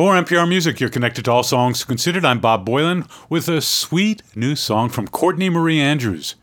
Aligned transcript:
For 0.00 0.14
NPR 0.14 0.48
Music, 0.48 0.80
you're 0.80 0.88
connected 0.88 1.26
to 1.26 1.30
all 1.30 1.42
songs 1.42 1.84
considered. 1.84 2.24
I'm 2.24 2.40
Bob 2.40 2.66
Boilen 2.66 3.06
with 3.28 3.50
a 3.50 3.60
sweet 3.60 4.22
new 4.34 4.56
song 4.56 4.88
from 4.88 5.06
Courtney 5.06 5.50
Marie 5.50 5.78
Andrews. 5.78 6.36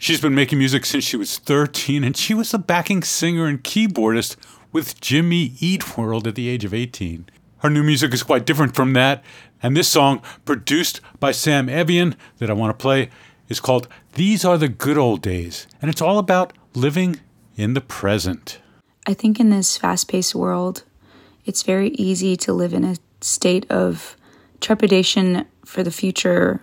She's 0.00 0.20
been 0.20 0.34
making 0.34 0.58
music 0.58 0.84
since 0.84 1.04
she 1.04 1.16
was 1.16 1.38
13, 1.38 2.02
and 2.02 2.16
she 2.16 2.34
was 2.34 2.52
a 2.52 2.58
backing 2.58 3.04
singer 3.04 3.46
and 3.46 3.62
keyboardist 3.62 4.34
with 4.72 5.00
Jimmy 5.00 5.52
Eat 5.60 5.96
World 5.96 6.26
at 6.26 6.34
the 6.34 6.48
age 6.48 6.64
of 6.64 6.74
18. 6.74 7.28
Her 7.58 7.70
new 7.70 7.84
music 7.84 8.12
is 8.12 8.24
quite 8.24 8.44
different 8.44 8.74
from 8.74 8.94
that, 8.94 9.22
and 9.62 9.76
this 9.76 9.86
song, 9.86 10.20
produced 10.44 11.00
by 11.20 11.30
Sam 11.30 11.68
Evian, 11.68 12.16
that 12.38 12.50
I 12.50 12.54
want 12.54 12.76
to 12.76 12.82
play, 12.82 13.10
is 13.48 13.60
called 13.60 13.86
These 14.14 14.44
Are 14.44 14.58
the 14.58 14.68
Good 14.68 14.98
Old 14.98 15.22
Days, 15.22 15.68
and 15.80 15.88
it's 15.88 16.02
all 16.02 16.18
about 16.18 16.52
living 16.74 17.20
in 17.54 17.74
the 17.74 17.80
present. 17.80 18.58
I 19.06 19.14
think 19.14 19.38
in 19.38 19.50
this 19.50 19.76
fast 19.76 20.08
paced 20.08 20.34
world, 20.34 20.82
it's 21.48 21.62
very 21.62 21.88
easy 21.92 22.36
to 22.36 22.52
live 22.52 22.74
in 22.74 22.84
a 22.84 22.96
state 23.22 23.68
of 23.70 24.18
trepidation 24.60 25.46
for 25.64 25.82
the 25.82 25.90
future 25.90 26.62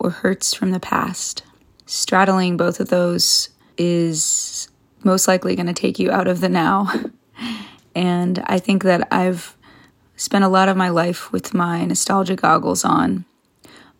or 0.00 0.10
hurts 0.10 0.52
from 0.52 0.72
the 0.72 0.80
past. 0.80 1.44
Straddling 1.86 2.56
both 2.56 2.80
of 2.80 2.88
those 2.88 3.50
is 3.78 4.68
most 5.04 5.28
likely 5.28 5.54
going 5.54 5.68
to 5.68 5.72
take 5.72 6.00
you 6.00 6.10
out 6.10 6.26
of 6.26 6.40
the 6.40 6.48
now. 6.48 6.92
and 7.94 8.42
I 8.46 8.58
think 8.58 8.82
that 8.82 9.06
I've 9.12 9.56
spent 10.16 10.42
a 10.42 10.48
lot 10.48 10.68
of 10.68 10.76
my 10.76 10.88
life 10.88 11.30
with 11.30 11.54
my 11.54 11.84
nostalgia 11.84 12.34
goggles 12.34 12.84
on, 12.84 13.24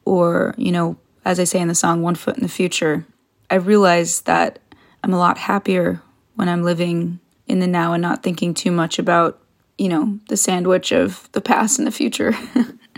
or, 0.04 0.56
you 0.59 0.73
know, 0.73 0.96
as 1.24 1.38
I 1.38 1.45
say 1.45 1.60
in 1.60 1.68
the 1.68 1.74
song, 1.77 2.02
one 2.02 2.16
foot 2.16 2.37
in 2.37 2.43
the 2.43 2.48
future. 2.48 3.06
I 3.48 3.54
realize 3.56 4.23
that 4.23 4.59
I'm 5.04 5.15
a 5.15 5.18
lot 5.18 5.38
happier 5.38 6.02
when 6.34 6.48
I'm 6.48 6.65
living 6.65 7.20
in 7.46 7.60
the 7.60 7.68
now 7.68 7.93
and 7.93 8.02
not 8.02 8.24
thinking 8.24 8.54
too 8.54 8.73
much 8.73 8.98
about 8.98 9.40
you 9.79 9.89
know, 9.89 10.19
the 10.29 10.37
sandwich 10.37 10.93
of 10.93 11.30
the 11.33 11.41
past 11.41 11.79
and 11.79 11.87
the 11.87 11.93
future. 11.93 12.35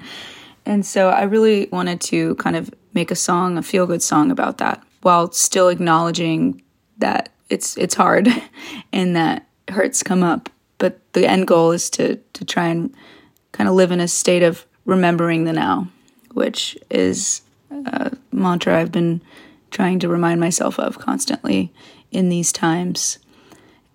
and 0.66 0.84
so 0.84 1.08
I 1.08 1.22
really 1.22 1.68
wanted 1.72 2.00
to 2.02 2.34
kind 2.36 2.56
of 2.56 2.72
make 2.94 3.10
a 3.10 3.16
song, 3.16 3.58
a 3.58 3.62
feel 3.62 3.86
good 3.86 4.02
song 4.02 4.30
about 4.30 4.58
that, 4.58 4.82
while 5.02 5.30
still 5.32 5.68
acknowledging 5.68 6.62
that 6.98 7.30
it's 7.48 7.76
it's 7.76 7.94
hard 7.94 8.28
and 8.92 9.16
that 9.16 9.46
hurts 9.68 10.02
come 10.02 10.22
up. 10.22 10.48
But 10.78 11.00
the 11.12 11.26
end 11.26 11.46
goal 11.46 11.72
is 11.72 11.90
to 11.90 12.16
to 12.16 12.44
try 12.44 12.68
and 12.68 12.94
kind 13.52 13.68
of 13.68 13.74
live 13.74 13.90
in 13.90 14.00
a 14.00 14.08
state 14.08 14.42
of 14.42 14.66
remembering 14.84 15.44
the 15.44 15.52
now, 15.52 15.88
which 16.32 16.78
is 16.90 17.42
a 17.70 18.16
mantra 18.32 18.78
I've 18.78 18.92
been 18.92 19.20
trying 19.70 19.98
to 19.98 20.08
remind 20.08 20.40
myself 20.40 20.78
of 20.78 20.98
constantly 20.98 21.72
in 22.10 22.28
these 22.28 22.52
times 22.52 23.18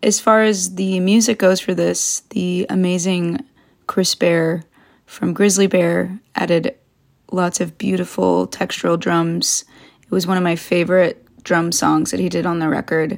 as 0.04 0.20
far 0.20 0.44
as 0.44 0.76
the 0.76 1.00
music 1.00 1.40
goes 1.40 1.62
for 1.62 1.74
this, 1.74 2.20
the 2.32 2.66
amazing 2.70 3.40
Chris 3.88 4.14
Bear 4.16 4.64
from 5.06 5.34
Grizzly 5.34 5.68
Bear 5.68 6.20
added 6.36 6.76
lots 7.32 7.62
of 7.62 7.78
beautiful 7.78 8.48
textural 8.48 9.00
drums. 9.00 9.64
It 10.02 10.12
was 10.12 10.28
one 10.28 10.38
of 10.38 10.44
my 10.44 10.58
favorite 10.58 11.26
drum 11.44 11.72
songs 11.72 12.12
that 12.12 12.20
he 12.20 12.28
did 12.28 12.46
on 12.46 12.60
the 12.60 12.68
record. 12.68 13.18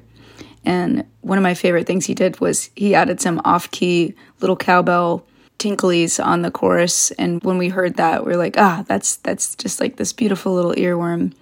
And 0.63 1.06
one 1.22 1.39
of 1.39 1.44
my 1.44 1.56
favorite 1.56 1.88
things 1.88 2.06
he 2.06 2.13
did 2.13 2.39
was 2.39 2.69
he 2.75 2.94
added 2.94 3.19
some 3.19 3.41
off 3.44 3.72
key 3.72 4.13
little 4.39 4.56
cowbell 4.56 5.25
tinklies 5.58 6.23
on 6.23 6.44
the 6.44 6.52
chorus. 6.52 7.09
And 7.11 7.44
when 7.44 7.58
we 7.58 7.69
heard 7.69 7.95
that, 7.95 8.25
we 8.25 8.33
are 8.33 8.38
like, 8.38 8.58
ah, 8.58 8.83
that's 8.88 9.17
that's 9.17 9.56
just 9.56 9.80
like 9.80 9.97
this 9.97 10.13
beautiful 10.13 10.53
little 10.53 10.73
earworm 10.73 11.33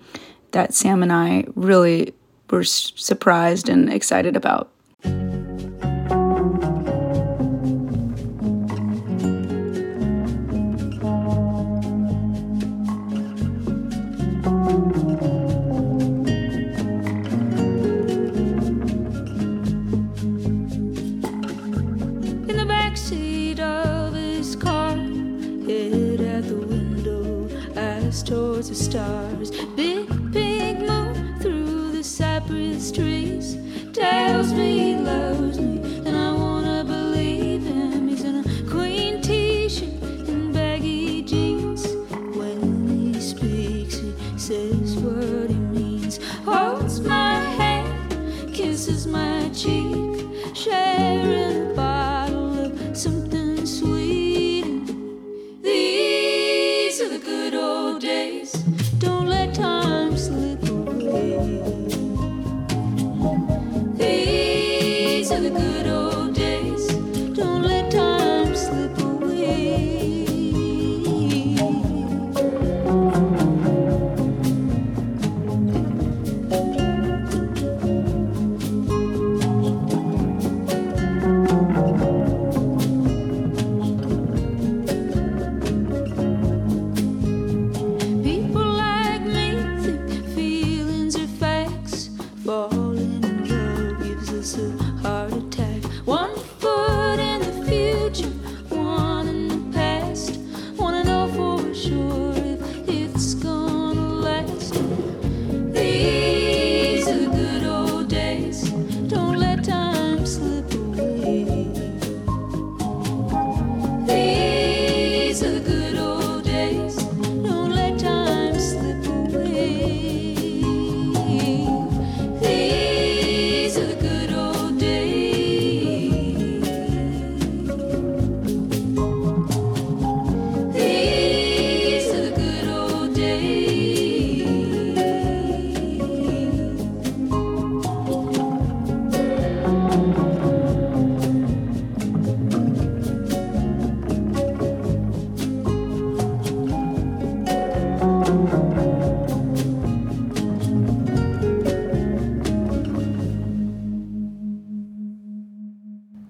that 0.52 0.74
Sam 0.74 1.04
and 1.04 1.12
I 1.12 1.46
really 1.56 2.14
were 2.50 2.64
surprised 2.64 3.68
and 3.68 3.92
excited 3.92 4.38
about. 4.38 4.73
Towards 5.04 5.20
the 22.48 22.66
back 22.66 22.96
seat 22.96 23.60
of 23.60 24.14
this 24.14 24.56
car, 24.56 24.96
there 24.96 26.38
at 26.38 26.48
the 26.48 26.56
window 26.56 27.50
as 27.76 28.24
stars. 28.76 29.23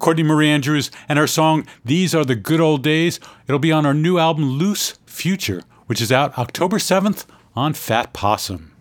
Courtney 0.04 0.22
Marie 0.22 0.50
Andrews 0.50 0.90
and 1.08 1.18
her 1.18 1.26
song 1.26 1.66
These 1.82 2.14
Are 2.14 2.26
the 2.26 2.36
Good 2.36 2.60
Old 2.60 2.82
Days. 2.82 3.18
It'll 3.48 3.58
be 3.58 3.72
on 3.72 3.86
our 3.86 3.94
new 3.94 4.18
album 4.18 4.44
Loose 4.58 4.98
Future, 5.06 5.62
which 5.86 6.02
is 6.02 6.12
out 6.12 6.36
October 6.36 6.76
7th 6.76 7.24
on 7.56 7.72
Fat 7.72 8.12
Possum. 8.12 8.72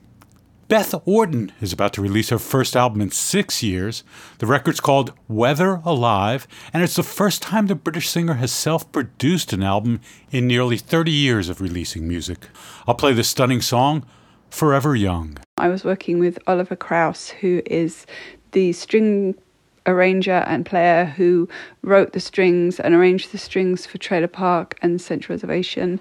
Beth 0.68 0.94
Orton 1.06 1.54
is 1.62 1.72
about 1.72 1.94
to 1.94 2.02
release 2.02 2.28
her 2.28 2.38
first 2.38 2.76
album 2.76 3.00
in 3.00 3.10
six 3.10 3.64
years. 3.64 4.04
The 4.40 4.46
record's 4.46 4.82
called 4.82 5.14
Weather 5.30 5.76
Alive, 5.86 6.46
and 6.74 6.84
it's 6.84 6.98
the 6.98 7.04
first 7.04 7.42
time 7.42 7.68
the 7.68 7.76
British 7.76 8.10
singer 8.10 8.34
has 8.34 8.52
self 8.52 8.92
produced 8.92 9.54
an 9.54 9.64
album 9.64 10.02
in 10.30 10.46
nearly 10.46 10.78
30 10.78 11.10
years 11.10 11.48
of 11.48 11.62
releasing 11.62 12.06
music. 12.06 12.50
I'll 12.86 12.96
play 12.96 13.14
the 13.14 13.24
stunning 13.24 13.62
song, 13.62 14.06
Forever 14.50 14.94
Young. 14.94 15.38
I 15.58 15.70
was 15.70 15.86
working 15.86 16.20
with 16.20 16.38
Oliver 16.48 16.76
Krauss, 16.76 17.30
who 17.30 17.62
is 17.66 18.06
the 18.52 18.74
string 18.74 19.36
arranger 19.86 20.44
and 20.48 20.66
player 20.66 21.06
who 21.06 21.48
wrote 21.82 22.14
the 22.14 22.20
strings 22.20 22.80
and 22.80 22.94
arranged 22.94 23.32
the 23.32 23.38
strings 23.38 23.86
for 23.86 23.98
Trailer 23.98 24.28
Park 24.28 24.78
and 24.82 25.02
Central 25.02 25.36
Reservation. 25.36 26.00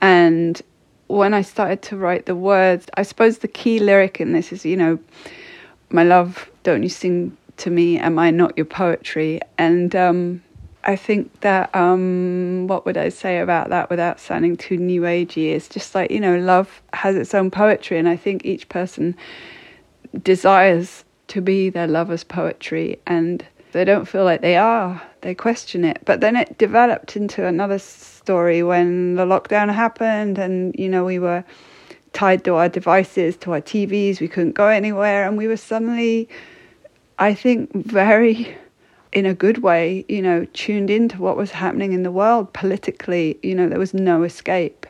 And 0.00 0.60
when 1.08 1.34
I 1.34 1.42
started 1.42 1.82
to 1.82 1.96
write 1.96 2.26
the 2.26 2.36
words, 2.36 2.86
I 2.94 3.02
suppose 3.02 3.38
the 3.38 3.48
key 3.48 3.78
lyric 3.78 4.20
in 4.20 4.32
this 4.32 4.52
is, 4.52 4.64
you 4.64 4.76
know, 4.76 4.98
my 5.90 6.04
love, 6.04 6.50
don't 6.62 6.82
you 6.82 6.88
sing 6.88 7.36
to 7.58 7.70
me, 7.70 7.98
am 7.98 8.18
I 8.18 8.30
not 8.30 8.56
your 8.56 8.64
poetry? 8.64 9.40
And 9.58 9.94
um, 9.94 10.42
I 10.84 10.96
think 10.96 11.40
that 11.40 11.74
um, 11.76 12.66
what 12.66 12.84
would 12.86 12.96
I 12.96 13.08
say 13.10 13.38
about 13.38 13.68
that 13.68 13.90
without 13.90 14.18
sounding 14.18 14.56
too 14.56 14.78
new 14.78 15.02
agey? 15.02 15.52
It's 15.52 15.68
just 15.68 15.94
like 15.94 16.10
you 16.10 16.20
know, 16.20 16.38
love 16.38 16.82
has 16.92 17.14
its 17.14 17.34
own 17.34 17.50
poetry, 17.50 17.98
and 17.98 18.08
I 18.08 18.16
think 18.16 18.44
each 18.44 18.68
person 18.68 19.16
desires 20.22 21.04
to 21.32 21.40
be 21.40 21.70
their 21.70 21.86
lover's 21.86 22.24
poetry, 22.24 22.98
and 23.06 23.42
they 23.72 23.86
don't 23.86 24.04
feel 24.04 24.24
like 24.24 24.42
they 24.42 24.56
are. 24.56 25.00
They 25.22 25.34
question 25.34 25.82
it, 25.82 26.02
but 26.04 26.20
then 26.20 26.36
it 26.36 26.58
developed 26.58 27.16
into 27.16 27.46
another 27.46 27.78
story 27.78 28.62
when 28.62 29.14
the 29.14 29.24
lockdown 29.24 29.72
happened, 29.72 30.36
and 30.36 30.74
you 30.78 30.90
know 30.90 31.04
we 31.06 31.18
were 31.18 31.42
tied 32.12 32.44
to 32.44 32.56
our 32.56 32.68
devices, 32.68 33.38
to 33.38 33.52
our 33.52 33.62
TVs. 33.62 34.20
We 34.20 34.28
couldn't 34.28 34.52
go 34.52 34.68
anywhere, 34.68 35.26
and 35.26 35.38
we 35.38 35.48
were 35.48 35.56
suddenly, 35.56 36.28
I 37.18 37.32
think, 37.32 37.72
very 37.74 38.54
in 39.14 39.24
a 39.24 39.32
good 39.32 39.62
way, 39.62 40.04
you 40.08 40.20
know, 40.20 40.46
tuned 40.52 40.90
into 40.90 41.16
what 41.22 41.38
was 41.38 41.50
happening 41.50 41.94
in 41.94 42.02
the 42.02 42.12
world 42.12 42.52
politically. 42.52 43.38
You 43.42 43.54
know, 43.54 43.70
there 43.70 43.78
was 43.78 43.94
no 43.94 44.22
escape. 44.22 44.86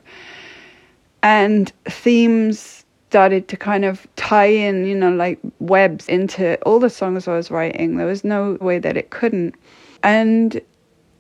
And 1.23 1.73
themes 1.85 2.82
started 3.13 3.47
to 3.47 3.59
kind 3.59 3.85
of 3.85 4.07
tie 4.17 4.47
in, 4.47 4.87
you 4.87 4.95
know, 4.95 5.13
like 5.13 5.39
webs 5.59 6.09
into 6.09 6.59
all 6.63 6.79
the 6.79 6.89
songs 6.89 7.29
I 7.29 7.37
was 7.37 7.51
writing. 7.51 7.99
There 7.99 8.07
was 8.07 8.25
no 8.25 8.57
way 8.63 8.79
that 8.79 8.97
it 8.97 9.11
couldn't. 9.11 9.55
And, 10.03 10.59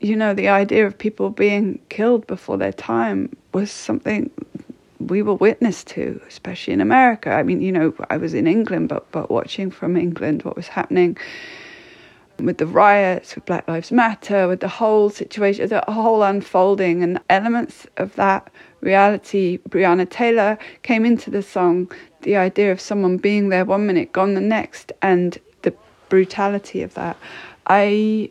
you 0.00 0.16
know, 0.16 0.32
the 0.32 0.48
idea 0.48 0.86
of 0.86 0.96
people 0.96 1.28
being 1.28 1.78
killed 1.90 2.26
before 2.26 2.56
their 2.56 2.72
time 2.72 3.28
was 3.52 3.70
something 3.70 4.30
we 5.00 5.20
were 5.20 5.34
witness 5.34 5.84
to, 5.84 6.18
especially 6.26 6.72
in 6.72 6.80
America. 6.80 7.30
I 7.30 7.42
mean, 7.42 7.60
you 7.60 7.72
know, 7.72 7.92
I 8.08 8.16
was 8.16 8.32
in 8.32 8.46
England, 8.46 8.88
but 8.88 9.04
but 9.12 9.30
watching 9.30 9.70
from 9.70 9.94
England 9.94 10.44
what 10.44 10.56
was 10.56 10.68
happening 10.68 11.18
with 12.38 12.58
the 12.58 12.66
riots, 12.66 13.34
with 13.34 13.46
Black 13.46 13.66
Lives 13.68 13.92
Matter, 13.92 14.48
with 14.48 14.60
the 14.60 14.68
whole 14.68 15.10
situation, 15.10 15.68
the 15.68 15.84
whole 15.88 16.22
unfolding, 16.22 17.02
and 17.02 17.20
elements 17.28 17.86
of 17.96 18.14
that 18.16 18.50
reality. 18.80 19.58
Breonna 19.68 20.08
Taylor 20.08 20.58
came 20.82 21.04
into 21.04 21.30
the 21.30 21.42
song, 21.42 21.90
the 22.22 22.36
idea 22.36 22.72
of 22.72 22.80
someone 22.80 23.16
being 23.16 23.48
there 23.48 23.64
one 23.64 23.86
minute, 23.86 24.12
gone 24.12 24.34
the 24.34 24.40
next, 24.40 24.92
and 25.02 25.38
the 25.62 25.74
brutality 26.08 26.82
of 26.82 26.94
that. 26.94 27.16
I 27.66 28.30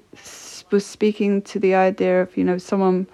was 0.72 0.86
speaking 0.86 1.42
to 1.44 1.60
the 1.60 1.76
idea 1.76 2.22
of, 2.22 2.36
you 2.38 2.44
know, 2.44 2.58
someone 2.58 3.08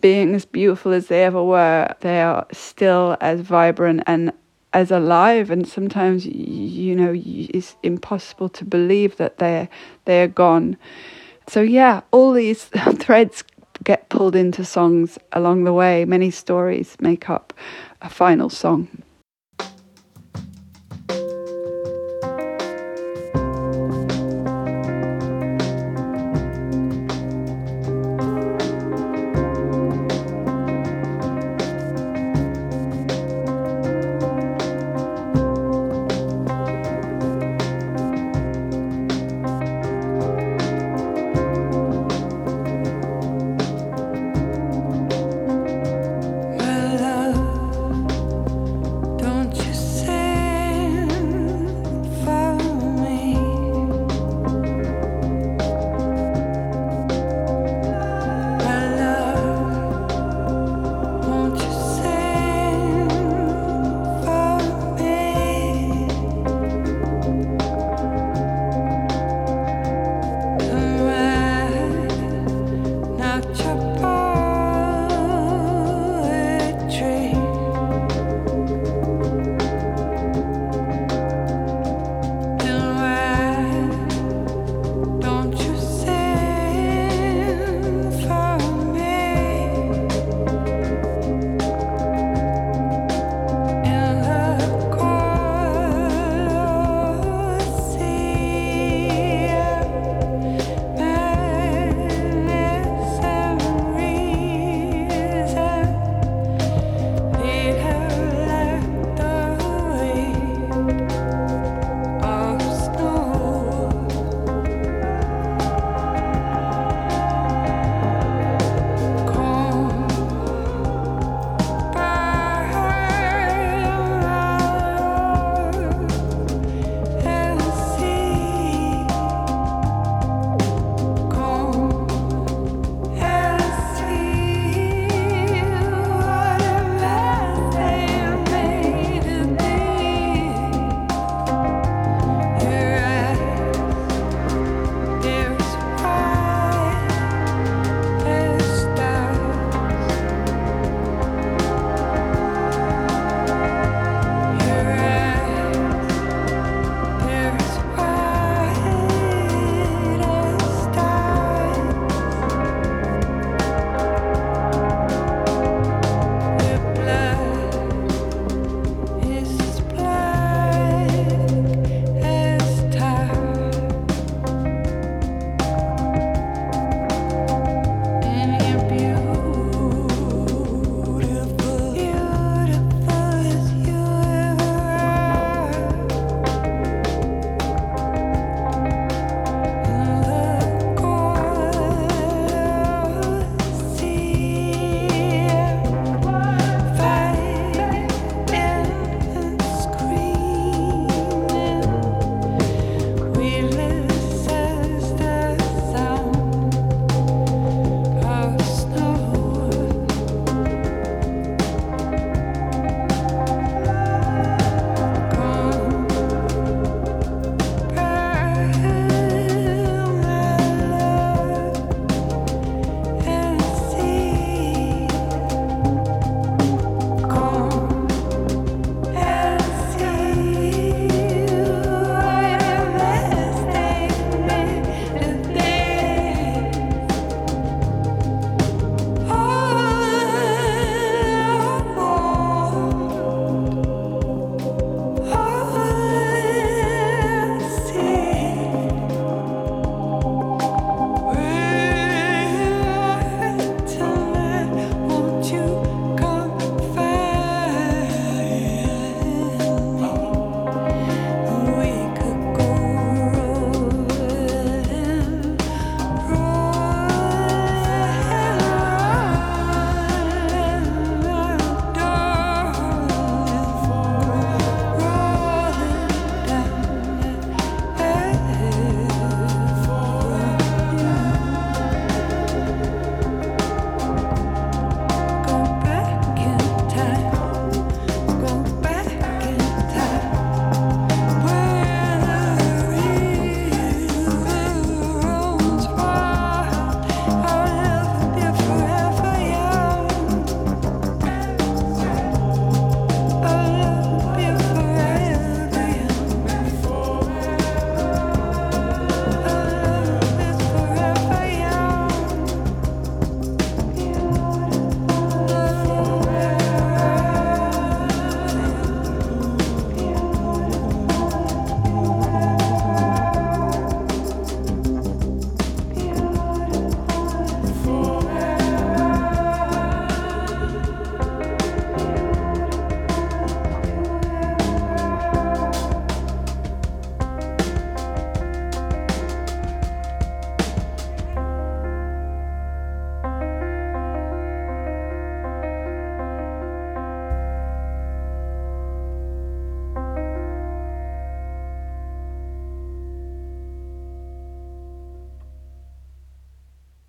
being 0.00 0.34
as 0.34 0.44
beautiful 0.44 0.92
as 0.92 1.08
they 1.08 1.24
ever 1.24 1.42
were, 1.42 1.94
they 2.00 2.20
are 2.20 2.46
still 2.52 3.16
as 3.20 3.40
vibrant 3.40 4.02
and 4.06 4.32
as 4.72 4.90
alive 4.90 5.50
and 5.50 5.66
sometimes 5.66 6.26
you 6.26 6.94
know 6.94 7.12
it's 7.16 7.76
impossible 7.82 8.48
to 8.50 8.64
believe 8.64 9.16
that 9.16 9.38
they're 9.38 9.68
they're 10.04 10.28
gone. 10.28 10.76
So 11.48 11.60
yeah 11.60 12.02
all 12.10 12.32
these 12.32 12.64
threads 12.98 13.44
get 13.84 14.08
pulled 14.08 14.36
into 14.36 14.64
songs 14.64 15.18
along 15.32 15.64
the 15.64 15.72
way. 15.72 16.04
Many 16.04 16.30
stories 16.30 16.96
make 17.00 17.30
up 17.30 17.52
a 18.02 18.08
final 18.08 18.50
song 18.50 19.02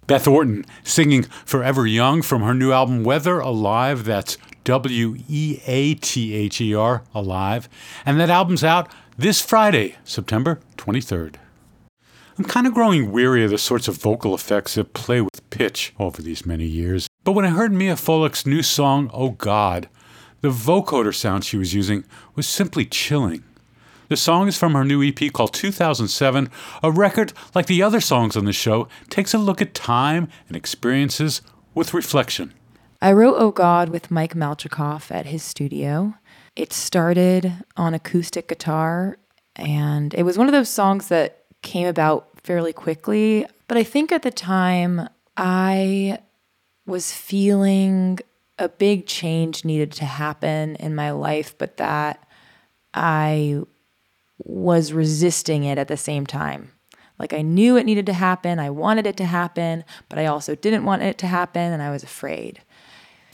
Beth 0.10 0.28
Orton 0.28 0.66
singing 0.84 1.22
Forever 1.46 1.86
Young 1.86 2.24
from 2.24 2.42
her 2.42 2.56
new 2.56 2.72
album 2.72 3.04
Weather 3.04 3.38
Alive. 3.38 4.06
That's 4.06 4.40
W 4.64 5.16
E 5.30 5.60
A 5.68 5.94
T 5.94 6.34
H 6.34 6.60
E 6.60 6.74
R, 6.74 7.04
Alive. 7.14 7.70
And 8.08 8.20
that 8.20 8.32
album's 8.32 8.64
out 8.64 8.92
this 9.20 9.40
Friday, 9.40 9.98
September 10.04 10.62
23rd. 10.78 11.36
I'm 12.40 12.46
kind 12.46 12.66
of 12.66 12.74
growing 12.74 13.12
weary 13.12 13.44
of 13.44 13.52
the 13.52 13.60
sorts 13.60 13.88
of 13.88 13.98
vocal 13.98 14.34
effects 14.34 14.74
that 14.74 14.96
play 14.96 15.22
with 15.22 15.48
pitch 15.52 15.94
over 16.00 16.24
these 16.24 16.44
many 16.44 16.66
years. 16.66 17.08
But 17.24 17.34
when 17.34 17.46
I 17.46 17.50
heard 17.50 17.72
Mia 17.72 17.94
Folick's 17.94 18.48
new 18.48 18.64
song, 18.64 19.12
Oh 19.14 19.30
God, 19.30 19.90
the 20.42 20.50
vocoder 20.50 21.14
sound 21.14 21.46
she 21.46 21.58
was 21.58 21.76
using 21.76 22.04
was 22.34 22.48
simply 22.48 22.84
chilling. 22.84 23.44
The 24.10 24.18
song 24.18 24.48
is 24.48 24.58
from 24.58 24.74
her 24.74 24.84
new 24.84 25.04
EP 25.04 25.32
called 25.32 25.54
2007, 25.54 26.50
a 26.82 26.92
record, 26.92 27.32
like 27.54 27.68
the 27.68 27.84
other 27.84 28.02
songs 28.02 28.36
on 28.36 28.46
the 28.46 28.52
show, 28.52 28.88
takes 29.12 29.36
a 29.36 29.38
look 29.38 29.62
at 29.62 29.76
time 29.76 30.30
and 30.48 30.58
experiences 30.58 31.44
with 31.76 31.94
reflection. 31.94 32.56
I 33.04 33.12
wrote 33.12 33.36
Oh 33.38 33.52
God 33.52 33.90
with 33.90 34.10
Mike 34.10 34.34
Malchicoff 34.34 35.12
at 35.12 35.28
his 35.28 35.44
studio. 35.44 36.16
It 36.56 36.74
started 36.74 37.54
on 37.78 37.94
acoustic 37.94 38.48
guitar, 38.48 39.20
and 39.56 40.16
it 40.16 40.24
was 40.24 40.40
one 40.40 40.48
of 40.48 40.54
those 40.54 40.70
songs 40.70 41.10
that 41.10 41.46
came 41.62 41.86
about 41.86 42.42
fairly 42.42 42.74
quickly. 42.74 43.46
But 43.68 43.78
I 43.78 43.84
think 43.84 44.12
at 44.12 44.24
the 44.24 44.32
time 44.32 45.08
I 45.38 46.18
was 46.88 47.14
feeling 47.14 48.18
a 48.58 48.70
big 48.70 49.06
change 49.06 49.64
needed 49.64 49.92
to 49.92 50.06
happen 50.06 50.78
in 50.78 50.96
my 50.96 51.12
life, 51.12 51.56
but 51.60 51.78
that 51.78 52.28
I 52.92 53.62
was 54.40 54.94
resisting 54.94 55.64
it 55.64 55.78
at 55.78 55.88
the 55.88 55.98
same 55.98 56.26
time. 56.26 56.72
Like 57.18 57.34
I 57.34 57.42
knew 57.42 57.76
it 57.76 57.86
needed 57.86 58.06
to 58.08 58.14
happen, 58.14 58.60
I 58.60 58.70
wanted 58.70 59.06
it 59.06 59.18
to 59.18 59.26
happen, 59.26 59.84
but 60.08 60.18
I 60.18 60.26
also 60.26 60.56
didn't 60.56 60.86
want 60.86 61.04
it 61.04 61.18
to 61.20 61.28
happen, 61.28 61.74
and 61.74 61.82
I 61.82 61.92
was 61.92 62.04
afraid. 62.04 62.62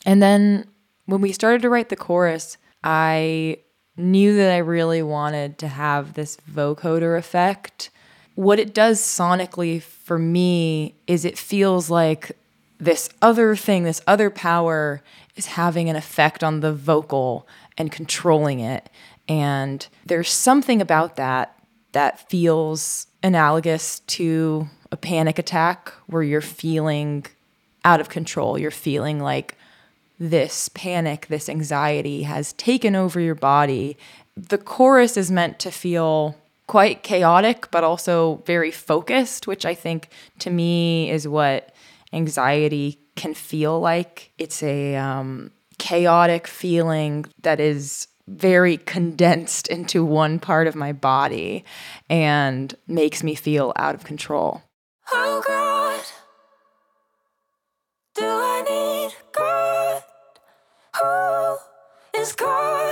And 0.05 0.21
then 0.21 0.65
when 1.05 1.21
we 1.21 1.31
started 1.31 1.61
to 1.61 1.69
write 1.69 1.89
the 1.89 1.95
chorus, 1.95 2.57
I 2.83 3.57
knew 3.97 4.35
that 4.37 4.51
I 4.51 4.57
really 4.57 5.01
wanted 5.01 5.57
to 5.59 5.67
have 5.67 6.13
this 6.13 6.37
vocoder 6.51 7.17
effect. 7.17 7.91
What 8.33 8.59
it 8.59 8.73
does 8.73 8.99
sonically 8.99 9.81
for 9.81 10.19
me 10.19 10.95
is 11.07 11.23
it 11.23 11.37
feels 11.37 11.89
like 11.89 12.31
this 12.79 13.09
other 13.21 13.55
thing, 13.55 13.83
this 13.83 14.01
other 14.05 14.29
power 14.29 15.01
is 15.35 15.45
having 15.45 15.89
an 15.89 15.95
effect 15.95 16.43
on 16.43 16.59
the 16.59 16.73
vocal 16.73 17.47
and 17.77 17.91
controlling 17.91 18.59
it. 18.59 18.89
And 19.27 19.87
there's 20.05 20.29
something 20.29 20.81
about 20.81 21.15
that 21.15 21.57
that 21.93 22.29
feels 22.29 23.07
analogous 23.23 23.99
to 24.01 24.67
a 24.91 24.97
panic 24.97 25.39
attack 25.39 25.91
where 26.07 26.23
you're 26.23 26.41
feeling 26.41 27.25
out 27.83 27.99
of 27.99 28.09
control. 28.09 28.57
You're 28.57 28.71
feeling 28.71 29.19
like 29.19 29.57
this 30.19 30.69
panic, 30.69 31.27
this 31.27 31.49
anxiety 31.49 32.23
has 32.23 32.53
taken 32.53 32.95
over 32.95 33.19
your 33.19 33.35
body. 33.35 33.97
The 34.35 34.57
chorus 34.57 35.17
is 35.17 35.31
meant 35.31 35.59
to 35.59 35.71
feel 35.71 36.35
quite 36.67 37.03
chaotic, 37.03 37.69
but 37.71 37.83
also 37.83 38.41
very 38.45 38.71
focused, 38.71 39.47
which 39.47 39.65
I 39.65 39.73
think 39.73 40.09
to 40.39 40.49
me 40.49 41.09
is 41.09 41.27
what 41.27 41.73
anxiety 42.11 42.99
can 43.15 43.33
feel 43.33 43.79
like. 43.79 44.31
It's 44.37 44.63
a 44.63 44.95
um, 44.95 45.51
chaotic 45.77 46.47
feeling 46.47 47.25
that 47.43 47.59
is 47.59 48.07
very 48.27 48.77
condensed 48.77 49.67
into 49.67 50.03
one 50.03 50.39
part 50.39 50.67
of 50.67 50.75
my 50.75 50.91
body 50.91 51.63
and 52.09 52.73
makes 52.87 53.23
me 53.23 53.35
feel 53.35 53.71
out 53.75 53.95
of 53.95 54.03
control. 54.03 54.63
Oh 55.11 55.43
God, 55.45 56.03
do 58.15 58.25
I 58.25 58.63
need 58.67 59.15
God? 59.31 60.03
Who 61.01 62.19
is 62.19 62.33
God? 62.33 62.84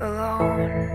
Alone. 0.00 0.90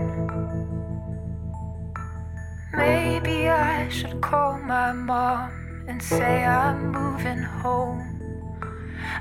Maybe 2.72 3.48
I 3.48 3.88
should 3.88 4.20
call 4.20 4.58
my 4.58 4.92
mom 4.92 5.84
and 5.88 6.02
say 6.02 6.44
I'm 6.44 6.90
moving 6.92 7.42
home. 7.42 8.02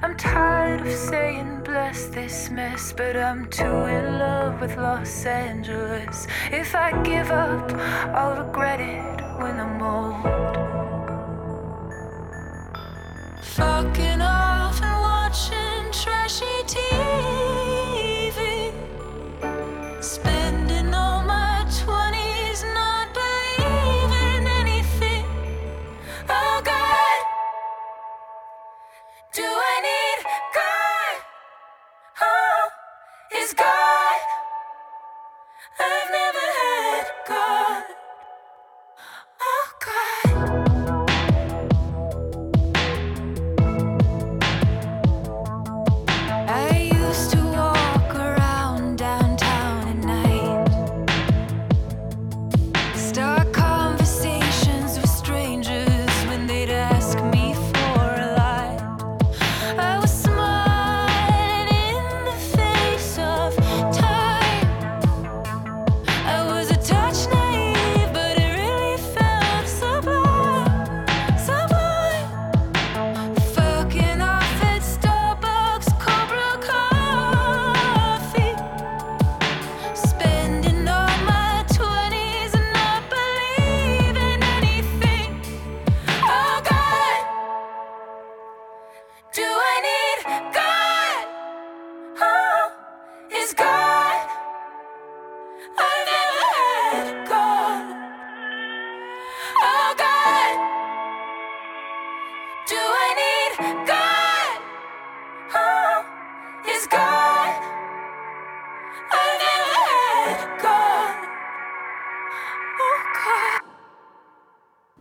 I'm 0.01 0.17
tired 0.17 0.81
of 0.81 0.91
saying 0.91 1.61
bless 1.63 2.07
this 2.07 2.49
mess, 2.49 2.93
but 2.93 3.15
I'm 3.15 3.49
too 3.49 3.63
in 3.63 4.19
love 4.19 4.59
with 4.59 4.75
Los 4.77 5.25
Angeles. 5.25 6.27
If 6.51 6.75
I 6.75 6.91
give 7.03 7.31
up, 7.31 7.71
I'll 8.13 8.43
regret 8.43 8.81
it 8.81 9.21
when 9.39 9.59
I'm 9.59 9.81
old. 9.81 10.55
Fucking 13.41 14.21
off 14.21 14.81
and 14.81 15.01
watching 15.01 15.91
trashy 15.91 16.45
TV. 16.65 17.44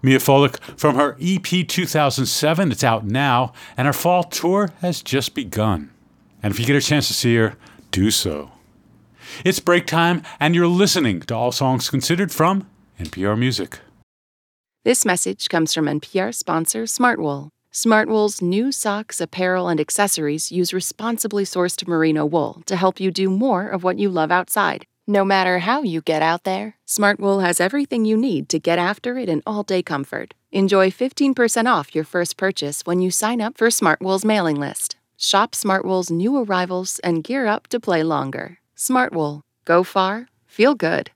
Mia 0.05 0.19
Folick 0.19 0.59
from 0.79 0.97
her 0.97 1.17
EP 1.19 1.67
2007. 1.67 2.71
It's 2.71 2.85
out 2.85 3.07
now, 3.07 3.55
and 3.77 3.87
her 3.87 3.93
fall 3.95 4.23
tour 4.23 4.71
has 4.83 5.03
just 5.03 5.35
begun. 5.35 5.91
And 6.43 6.53
if 6.53 6.61
you 6.61 6.67
get 6.67 6.77
a 6.77 6.81
chance 6.83 7.09
to 7.09 7.15
see 7.15 7.35
her, 7.37 7.57
do 7.91 8.11
so. 8.11 8.51
It's 9.47 9.61
break 9.61 9.87
time, 9.87 10.23
and 10.39 10.55
you're 10.55 10.67
listening 10.67 11.21
to 11.23 11.35
All 11.35 11.53
Songs 11.53 11.89
Considered 11.89 12.31
from 12.31 12.69
NPR 13.01 13.39
Music. 13.39 13.81
This 14.85 15.07
message 15.07 15.49
comes 15.49 15.73
from 15.73 15.87
NPR 15.87 16.35
sponsor 16.35 16.83
Smartwool. 16.83 17.49
Smartwool's 17.73 18.43
new 18.43 18.71
socks, 18.71 19.23
apparel, 19.23 19.69
and 19.69 19.81
accessories 19.81 20.53
use 20.53 20.75
responsibly 20.75 21.45
sourced 21.45 21.89
merino 21.89 22.27
wool 22.27 22.63
to 22.67 22.77
help 22.77 23.01
you 23.01 23.11
do 23.11 23.31
more 23.31 23.67
of 23.67 23.83
what 23.83 23.99
you 23.99 24.11
love 24.11 24.31
outside. 24.31 24.85
No 25.07 25.23
matter 25.23 25.59
how 25.59 25.83
you 25.83 26.01
get 26.01 26.23
out 26.23 26.45
there, 26.45 26.77
Smartwool 26.87 27.45
has 27.45 27.61
everything 27.61 28.07
you 28.07 28.17
need 28.17 28.49
to 28.49 28.59
get 28.59 28.79
after 28.79 29.19
it 29.19 29.29
in 29.29 29.43
all 29.47 29.63
day 29.63 29.83
comfort. 29.83 30.33
Enjoy 30.51 30.91
15% 30.91 31.67
off 31.67 31.95
your 31.95 32.05
first 32.05 32.39
purchase 32.39 32.87
when 32.87 33.01
you 33.01 33.11
sign 33.11 33.43
up 33.43 33.59
for 33.59 33.69
Smartwool's 33.69 34.25
mailing 34.25 34.59
list. 34.59 34.97
Shop 35.19 35.53
Smartwool's 35.53 36.11
new 36.11 36.43
arrivals 36.43 37.01
and 37.01 37.23
gear 37.23 37.45
up 37.45 37.69
to 37.69 37.79
play 37.79 38.03
longer. 38.03 38.61
Smartwool. 38.75 39.43
Go 39.67 39.85
far, 39.85 40.29
feel 40.47 40.75
good. 40.75 41.11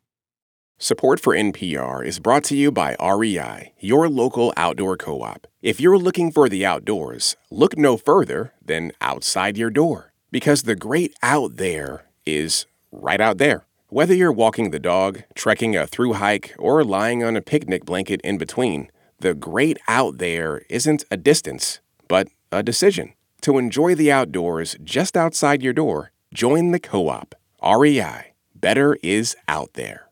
Support 0.77 1.19
for 1.19 1.35
NPR 1.35 2.05
is 2.05 2.19
brought 2.21 2.45
to 2.45 2.57
you 2.57 2.71
by 2.71 2.95
REI, 3.01 3.73
your 3.81 4.11
local 4.11 4.53
outdoor 4.59 4.99
co 4.99 5.23
op. 5.23 5.47
If 5.63 5.81
you're 5.81 5.99
looking 5.99 6.31
for 6.31 6.51
the 6.51 6.67
outdoors, 6.67 7.37
look 7.51 7.79
no 7.79 7.97
further 7.97 8.53
than 8.63 8.93
outside 9.01 9.57
your 9.57 9.71
door. 9.71 10.13
Because 10.31 10.65
the 10.65 10.77
great 10.77 11.15
out 11.23 11.57
there 11.57 12.05
is 12.27 12.67
right 12.93 13.21
out 13.21 13.39
there. 13.39 13.65
Whether 13.91 14.13
you're 14.13 14.33
walking 14.33 14.71
the 14.71 14.79
dog, 14.79 15.23
trekking 15.35 15.75
a 15.75 15.87
through 15.87 16.15
hike, 16.15 16.55
or 16.59 16.85
lying 16.85 17.25
on 17.25 17.37
a 17.37 17.41
picnic 17.41 17.87
blanket 17.87 18.21
in 18.21 18.37
between, 18.37 18.91
the 19.21 19.33
great 19.33 19.79
out 19.89 20.19
there 20.19 20.61
isn't 20.69 21.05
a 21.11 21.17
distance, 21.17 21.81
but 22.07 22.29
a 22.53 22.63
decision. 22.63 23.15
To 23.41 23.57
enjoy 23.57 23.95
the 23.95 24.13
outdoors 24.13 24.77
just 24.85 25.17
outside 25.17 25.63
your 25.63 25.73
door, 25.73 26.13
join 26.35 26.73
the 26.73 26.79
co 26.79 27.09
op. 27.09 27.35
REI. 27.65 28.35
Better 28.55 28.99
is 29.03 29.35
out 29.49 29.73
there. 29.73 30.11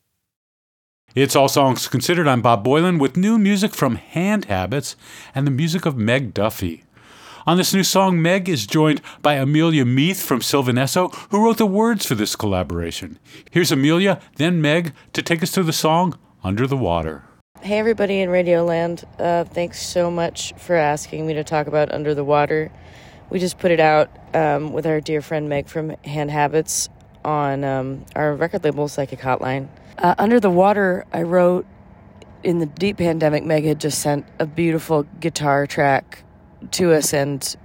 It's 1.15 1.37
All 1.37 1.49
Songs 1.51 1.87
Considered. 1.87 2.27
I'm 2.27 2.41
Bob 2.41 2.65
Boilen 2.65 2.99
with 2.99 3.19
new 3.19 3.37
music 3.37 3.75
from 3.75 3.97
Hand 3.97 4.47
Habits 4.47 4.97
and 5.35 5.47
the 5.47 5.51
music 5.51 5.85
of 5.85 5.99
Meg 5.99 6.33
Duffy. 6.33 6.86
On 7.49 7.57
this 7.57 7.73
new 7.73 7.85
song, 7.85 8.21
Meg 8.21 8.49
is 8.49 8.67
joined 8.67 9.01
by 9.23 9.35
Amelia 9.35 9.85
Meath 9.85 10.21
from 10.21 10.43
Sylvan 10.43 10.75
Esso, 10.75 11.15
who 11.31 11.45
wrote 11.45 11.59
the 11.59 11.65
words 11.65 12.05
for 12.05 12.17
this 12.17 12.35
collaboration. 12.35 13.21
Here's 13.53 13.71
Amelia, 13.71 14.21
then 14.35 14.61
Meg, 14.61 14.93
to 15.13 15.23
take 15.23 15.45
us 15.45 15.53
through 15.53 15.63
the 15.63 15.73
song 15.73 16.19
Under 16.43 16.67
the 16.67 16.77
Water. 16.77 17.23
Hey, 17.61 17.79
everybody 17.79 18.19
in 18.19 18.31
Radioland. 18.31 19.05
Uh, 19.21 19.45
thanks 19.45 19.81
so 19.81 20.11
much 20.11 20.55
for 20.57 20.75
asking 20.75 21.25
me 21.25 21.35
to 21.35 21.45
talk 21.45 21.69
about 21.69 21.93
Under 21.93 22.17
the 22.17 22.25
Water. 22.25 22.73
We 23.31 23.39
just 23.39 23.59
put 23.59 23.71
it 23.71 23.79
out 23.79 24.11
um, 24.35 24.73
with 24.73 24.85
our 24.85 25.01
dear 25.01 25.23
friend 25.23 25.49
Meg 25.49 25.69
from 25.69 25.91
Hand 26.03 26.33
Habits 26.33 26.89
on 27.25 27.63
um, 27.63 28.07
our 28.17 28.35
record 28.35 28.65
label, 28.65 28.89
Psychic 28.89 29.21
Hotline. 29.21 29.69
Uh, 29.99 30.17
Under 30.19 30.41
the 30.41 30.51
Water, 30.51 31.05
I 31.13 31.23
wrote 31.23 31.65
in 32.43 32.59
the 32.59 32.67
deep 32.67 32.97
pandemic. 32.97 33.45
Meg 33.45 33.63
had 33.63 33.79
just 33.79 34.01
sent 34.01 34.27
a 34.41 34.47
beautiful 34.47 35.05
guitar 35.21 35.69
track 35.69 36.25
to 36.73 36.93
us, 36.93 37.13
and 37.13 37.57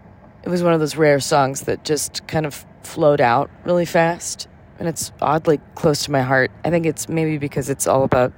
it 0.44 0.50
was 0.50 0.64
one 0.64 0.74
of 0.74 0.80
those 0.80 0.96
rare 0.96 1.20
songs 1.20 1.62
that 1.62 1.84
just 1.86 2.28
kind 2.28 2.46
of 2.46 2.66
flowed 2.84 3.22
out 3.22 3.50
really 3.64 3.86
fast. 3.86 4.48
And 4.80 4.88
it's 4.88 5.12
oddly 5.22 5.60
close 5.76 6.06
to 6.06 6.12
my 6.12 6.22
heart. 6.22 6.52
I 6.66 6.70
think 6.70 6.86
it's 6.86 7.08
maybe 7.08 7.38
because 7.38 7.70
it's 7.70 7.86
all 7.88 8.04
about 8.04 8.34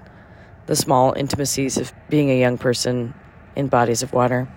the 0.66 0.76
small 0.76 1.14
intimacies 1.14 1.78
of 1.78 1.94
being 2.10 2.30
a 2.30 2.40
young 2.40 2.58
person 2.58 3.14
in 3.56 3.68
bodies 3.68 4.04
of 4.04 4.14
water. 4.14 4.48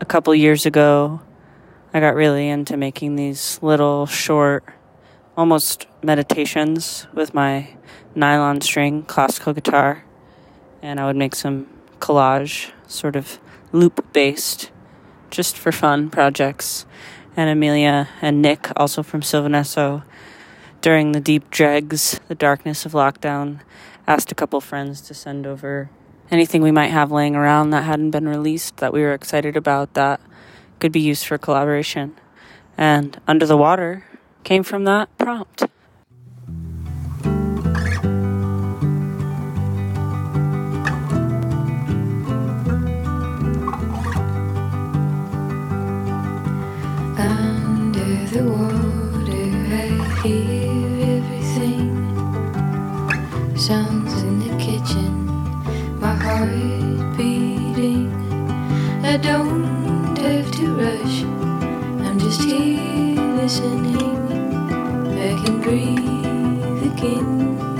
A 0.00 0.04
couple 0.04 0.34
years 0.34 0.66
ago, 0.66 1.20
I 1.94 2.00
got 2.00 2.14
really 2.14 2.48
into 2.48 2.76
making 2.76 3.16
these 3.16 3.58
little 3.62 4.06
short, 4.06 4.64
almost 5.36 5.86
meditations 6.02 7.06
with 7.12 7.34
my 7.34 7.76
nylon 8.14 8.60
string 8.60 9.02
classical 9.04 9.52
guitar, 9.52 10.04
and 10.82 10.98
I 10.98 11.06
would 11.06 11.16
make 11.16 11.34
some 11.34 11.68
collage, 12.00 12.72
sort 12.86 13.14
of 13.14 13.38
loop 13.70 14.12
based, 14.12 14.71
just 15.32 15.58
for 15.58 15.72
fun 15.72 16.10
projects. 16.10 16.86
And 17.36 17.48
Amelia 17.48 18.08
and 18.20 18.42
Nick, 18.42 18.68
also 18.76 19.02
from 19.02 19.22
Sylvan 19.22 19.52
Esso, 19.52 20.04
during 20.82 21.12
the 21.12 21.20
deep 21.20 21.50
dregs, 21.50 22.20
the 22.28 22.34
darkness 22.34 22.84
of 22.84 22.92
lockdown, 22.92 23.60
asked 24.06 24.30
a 24.30 24.34
couple 24.34 24.60
friends 24.60 25.00
to 25.00 25.14
send 25.14 25.46
over 25.46 25.90
anything 26.30 26.62
we 26.62 26.70
might 26.70 26.90
have 26.90 27.10
laying 27.10 27.34
around 27.34 27.70
that 27.70 27.84
hadn't 27.84 28.10
been 28.10 28.28
released 28.28 28.76
that 28.76 28.92
we 28.92 29.00
were 29.00 29.14
excited 29.14 29.56
about 29.56 29.94
that 29.94 30.20
could 30.78 30.92
be 30.92 31.00
used 31.00 31.26
for 31.26 31.38
collaboration. 31.38 32.14
And 32.76 33.18
Under 33.26 33.46
the 33.46 33.56
Water 33.56 34.04
came 34.44 34.62
from 34.62 34.84
that 34.84 35.16
prompt. 35.16 35.64
The 48.32 48.44
water, 48.44 49.46
I 49.68 49.88
hear 50.22 51.18
everything. 51.18 51.92
Sounds 53.54 54.14
in 54.22 54.38
the 54.38 54.56
kitchen, 54.56 55.26
my 56.00 56.14
heart 56.14 57.16
beating. 57.18 58.08
I 59.04 59.18
don't 59.18 60.16
have 60.16 60.50
to 60.52 60.66
rush, 60.74 61.24
I'm 62.06 62.18
just 62.18 62.42
here 62.42 63.20
listening. 63.36 64.16
I 65.28 65.44
can 65.44 65.60
breathe 65.60 66.90
again. 66.90 67.71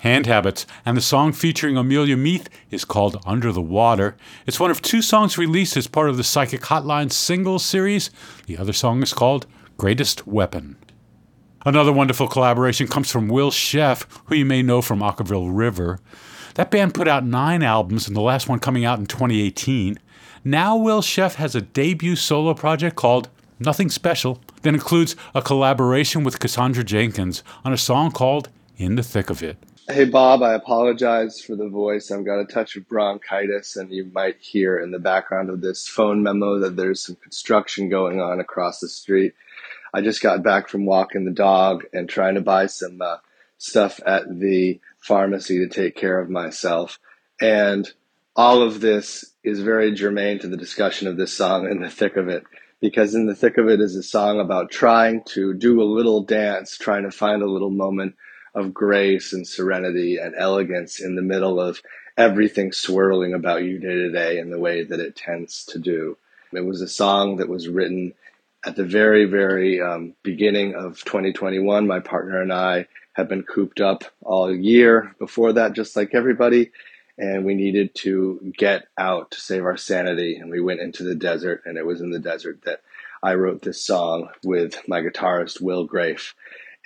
Hand 0.00 0.26
Habits, 0.26 0.64
and 0.86 0.96
the 0.96 1.00
song 1.00 1.32
featuring 1.32 1.76
Amelia 1.76 2.16
Meath 2.16 2.48
is 2.70 2.84
called 2.84 3.20
Under 3.26 3.50
the 3.50 3.60
Water. 3.60 4.16
It's 4.46 4.60
one 4.60 4.70
of 4.70 4.80
two 4.80 5.02
songs 5.02 5.36
released 5.36 5.76
as 5.76 5.88
part 5.88 6.08
of 6.08 6.16
the 6.16 6.22
Psychic 6.22 6.60
Hotline 6.60 7.10
singles 7.10 7.64
series. 7.64 8.10
The 8.46 8.58
other 8.58 8.72
song 8.72 9.02
is 9.02 9.12
called 9.12 9.46
Greatest 9.76 10.24
Weapon. 10.24 10.76
Another 11.66 11.92
wonderful 11.92 12.28
collaboration 12.28 12.86
comes 12.86 13.10
from 13.10 13.26
Will 13.26 13.50
Sheff, 13.50 14.06
who 14.26 14.36
you 14.36 14.44
may 14.44 14.62
know 14.62 14.80
from 14.80 15.00
Okkervil 15.00 15.50
River. 15.50 15.98
That 16.54 16.70
band 16.70 16.94
put 16.94 17.08
out 17.08 17.26
nine 17.26 17.64
albums, 17.64 18.06
and 18.06 18.16
the 18.16 18.20
last 18.20 18.48
one 18.48 18.60
coming 18.60 18.84
out 18.84 19.00
in 19.00 19.06
2018. 19.06 19.98
Now 20.44 20.76
Will 20.76 21.02
Sheff 21.02 21.34
has 21.34 21.56
a 21.56 21.60
debut 21.60 22.14
solo 22.14 22.54
project 22.54 22.94
called 22.94 23.28
Nothing 23.58 23.90
Special 23.90 24.40
that 24.62 24.74
includes 24.74 25.16
a 25.34 25.42
collaboration 25.42 26.22
with 26.22 26.38
Cassandra 26.38 26.84
Jenkins 26.84 27.42
on 27.64 27.72
a 27.72 27.76
song 27.76 28.12
called 28.12 28.48
In 28.76 28.94
the 28.94 29.02
Thick 29.02 29.28
of 29.28 29.42
It. 29.42 29.56
Hey 29.90 30.04
Bob, 30.04 30.42
I 30.42 30.52
apologize 30.52 31.40
for 31.40 31.56
the 31.56 31.70
voice. 31.70 32.10
I've 32.10 32.26
got 32.26 32.40
a 32.40 32.44
touch 32.44 32.76
of 32.76 32.86
bronchitis, 32.86 33.74
and 33.74 33.90
you 33.90 34.04
might 34.12 34.36
hear 34.38 34.78
in 34.78 34.90
the 34.90 34.98
background 34.98 35.48
of 35.48 35.62
this 35.62 35.88
phone 35.88 36.22
memo 36.22 36.58
that 36.58 36.76
there's 36.76 37.00
some 37.02 37.16
construction 37.16 37.88
going 37.88 38.20
on 38.20 38.38
across 38.38 38.80
the 38.80 38.88
street. 38.90 39.32
I 39.94 40.02
just 40.02 40.20
got 40.20 40.42
back 40.42 40.68
from 40.68 40.84
walking 40.84 41.24
the 41.24 41.30
dog 41.30 41.86
and 41.94 42.06
trying 42.06 42.34
to 42.34 42.42
buy 42.42 42.66
some 42.66 43.00
uh, 43.00 43.16
stuff 43.56 43.98
at 44.04 44.24
the 44.38 44.78
pharmacy 44.98 45.60
to 45.60 45.68
take 45.68 45.96
care 45.96 46.20
of 46.20 46.28
myself. 46.28 46.98
And 47.40 47.90
all 48.36 48.60
of 48.60 48.82
this 48.82 49.24
is 49.42 49.60
very 49.60 49.94
germane 49.94 50.38
to 50.40 50.48
the 50.48 50.58
discussion 50.58 51.08
of 51.08 51.16
this 51.16 51.32
song, 51.32 51.66
In 51.66 51.80
the 51.80 51.88
Thick 51.88 52.18
of 52.18 52.28
It, 52.28 52.44
because 52.82 53.14
In 53.14 53.24
the 53.24 53.34
Thick 53.34 53.56
of 53.56 53.70
It 53.70 53.80
is 53.80 53.96
a 53.96 54.02
song 54.02 54.38
about 54.38 54.70
trying 54.70 55.22
to 55.28 55.54
do 55.54 55.80
a 55.80 55.84
little 55.84 56.24
dance, 56.24 56.76
trying 56.76 57.04
to 57.04 57.10
find 57.10 57.40
a 57.40 57.50
little 57.50 57.70
moment 57.70 58.16
of 58.58 58.74
grace 58.74 59.32
and 59.32 59.46
serenity 59.46 60.18
and 60.18 60.34
elegance 60.36 61.00
in 61.00 61.14
the 61.14 61.22
middle 61.22 61.60
of 61.60 61.80
everything 62.16 62.72
swirling 62.72 63.32
about 63.32 63.62
you 63.62 63.78
day 63.78 63.94
to 63.94 64.10
day 64.10 64.38
in 64.38 64.50
the 64.50 64.58
way 64.58 64.82
that 64.84 65.00
it 65.00 65.16
tends 65.16 65.64
to 65.66 65.78
do. 65.78 66.16
It 66.52 66.64
was 66.64 66.80
a 66.80 66.88
song 66.88 67.36
that 67.36 67.48
was 67.48 67.68
written 67.68 68.14
at 68.64 68.76
the 68.76 68.84
very, 68.84 69.24
very 69.26 69.80
um, 69.80 70.14
beginning 70.22 70.74
of 70.74 71.04
2021. 71.04 71.86
My 71.86 72.00
partner 72.00 72.42
and 72.42 72.52
I 72.52 72.86
have 73.12 73.28
been 73.28 73.42
cooped 73.42 73.80
up 73.80 74.04
all 74.22 74.54
year 74.54 75.14
before 75.18 75.52
that, 75.54 75.74
just 75.74 75.96
like 75.96 76.14
everybody. 76.14 76.72
And 77.16 77.44
we 77.44 77.54
needed 77.54 77.94
to 77.96 78.52
get 78.56 78.86
out 78.96 79.32
to 79.32 79.40
save 79.40 79.64
our 79.64 79.76
sanity. 79.76 80.36
And 80.36 80.50
we 80.50 80.60
went 80.60 80.80
into 80.80 81.04
the 81.04 81.14
desert, 81.14 81.62
and 81.66 81.76
it 81.76 81.86
was 81.86 82.00
in 82.00 82.10
the 82.10 82.18
desert 82.18 82.62
that 82.64 82.80
I 83.22 83.34
wrote 83.34 83.62
this 83.62 83.84
song 83.84 84.28
with 84.44 84.80
my 84.86 85.00
guitarist, 85.00 85.60
Will 85.60 85.86
Graefe. 85.86 86.34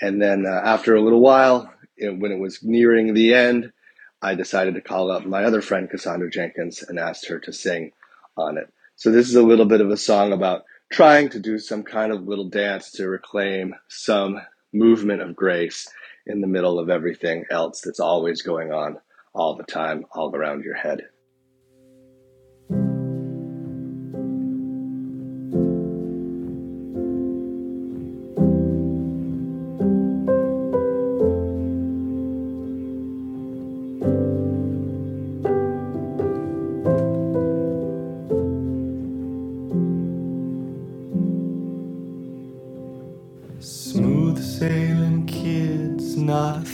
And 0.02 0.20
then 0.20 0.44
uh, 0.44 0.50
after 0.50 0.96
a 0.96 1.00
little 1.00 1.20
while, 1.20 1.72
it, 1.96 2.18
when 2.18 2.32
it 2.32 2.40
was 2.40 2.62
nearing 2.62 3.14
the 3.14 3.34
end, 3.34 3.72
I 4.20 4.34
decided 4.34 4.74
to 4.74 4.80
call 4.80 5.12
up 5.12 5.24
my 5.24 5.44
other 5.44 5.62
friend, 5.62 5.88
Cassandra 5.88 6.28
Jenkins, 6.28 6.82
and 6.82 6.98
asked 6.98 7.28
her 7.28 7.38
to 7.38 7.52
sing 7.52 7.92
on 8.36 8.58
it. 8.58 8.68
So 8.96 9.12
this 9.12 9.28
is 9.28 9.36
a 9.36 9.42
little 9.42 9.64
bit 9.64 9.80
of 9.80 9.90
a 9.90 9.96
song 9.96 10.32
about 10.32 10.64
trying 10.90 11.28
to 11.30 11.38
do 11.38 11.58
some 11.58 11.84
kind 11.84 12.12
of 12.12 12.26
little 12.26 12.48
dance 12.48 12.90
to 12.92 13.08
reclaim 13.08 13.76
some 13.88 14.42
movement 14.72 15.22
of 15.22 15.36
grace 15.36 15.88
in 16.26 16.40
the 16.40 16.48
middle 16.48 16.80
of 16.80 16.90
everything 16.90 17.44
else 17.48 17.80
that's 17.80 18.00
always 18.00 18.42
going 18.42 18.72
on 18.72 18.98
all 19.32 19.56
the 19.56 19.64
time, 19.64 20.04
all 20.12 20.34
around 20.34 20.64
your 20.64 20.74
head. 20.74 21.02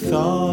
Thought 0.00 0.47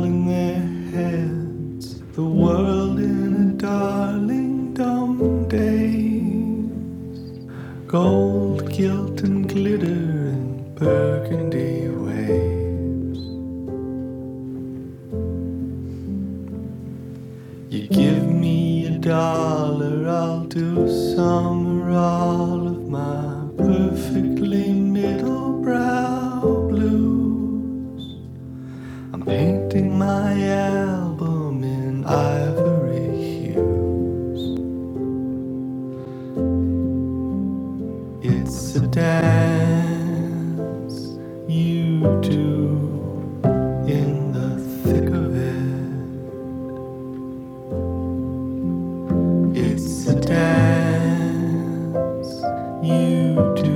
you 52.86 53.54
do 53.56 53.71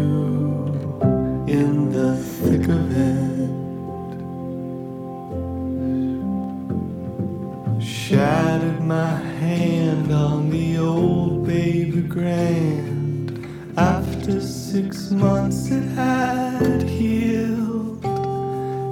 in 1.47 1.91
the 1.91 2.15
thick 2.17 2.67
of 2.69 2.91
it. 2.95 3.49
Shattered 7.83 8.81
my 8.81 9.15
hand 9.41 10.11
on 10.11 10.49
the 10.49 10.77
old 10.77 11.45
baby 11.47 12.01
grand. 12.01 13.47
After 13.77 14.41
six 14.41 15.09
months 15.11 15.71
it 15.71 15.87
had 15.95 16.83
healed. 16.83 18.01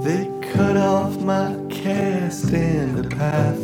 They 0.03 0.29
cut 0.53 0.77
off 0.77 1.19
my 1.21 1.55
cast 1.69 2.51
and 2.53 2.97
the 2.97 3.07
path 3.15 3.56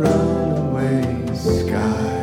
runaway 0.00 1.34
skies. 1.34 2.21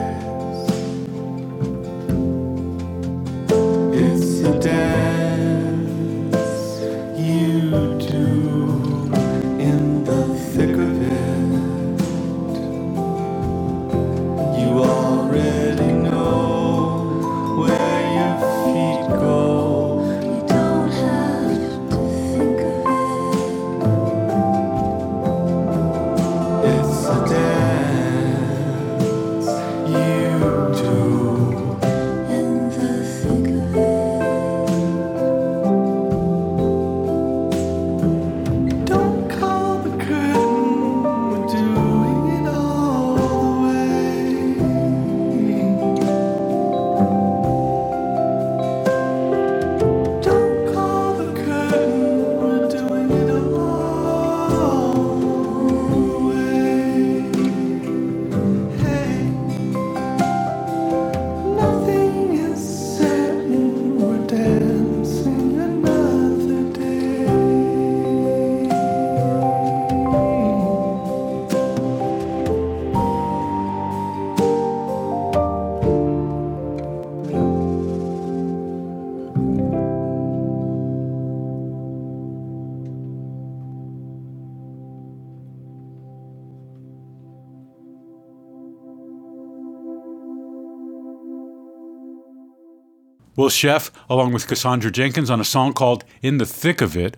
Will 93.50 93.54
Sheff, 93.54 93.90
along 94.12 94.32
with 94.32 94.48
Cassandra 94.48 94.92
Jenkins, 94.92 95.32
on 95.32 95.42
a 95.42 95.44
song 95.44 95.74
called 95.74 96.04
In 96.22 96.38
the 96.38 96.46
Thick 96.46 96.82
of 96.82 96.96
It. 96.96 97.18